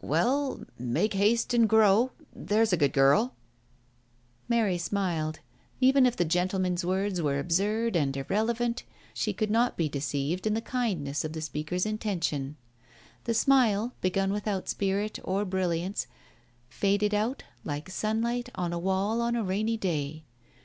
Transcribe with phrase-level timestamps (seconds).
[0.00, 3.34] "Well, make haste and grow, there's a good girl!"
[4.48, 5.40] Mary smiled.
[5.80, 10.54] Even if the gentleman's words were absurd and irrelevant, she could not be deceived in
[10.54, 12.56] the kindness of the speaker's intention.
[13.24, 16.06] The smile, begun without spirit or brilliance,
[16.68, 20.22] faded out like sunlight on a wall on a rainy day.